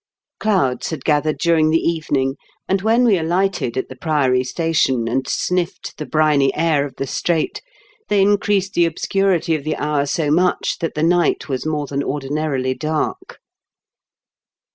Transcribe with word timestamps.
Clouds 0.39 0.89
had 0.89 1.05
gathered 1.05 1.37
during 1.37 1.69
the 1.69 1.77
evening, 1.77 2.35
and 2.67 2.81
when 2.81 3.03
we 3.03 3.19
alighted 3.19 3.77
at 3.77 3.87
the 3.87 3.95
Priory 3.95 4.43
station, 4.43 5.07
and 5.07 5.27
sniffed 5.27 5.95
the 5.99 6.07
briny 6.07 6.51
air 6.55 6.87
of 6.87 6.95
the 6.95 7.05
Strait, 7.05 7.61
they 8.07 8.23
increased 8.23 8.73
the 8.73 8.85
obscurity 8.85 9.53
of 9.53 9.63
the 9.63 9.75
hour 9.75 10.07
so 10.07 10.31
much 10.31 10.79
that 10.79 10.95
the 10.95 11.03
night 11.03 11.47
was 11.47 11.67
more 11.67 11.85
than 11.85 12.01
ordinarily 12.03 12.73
dark. 12.73 13.37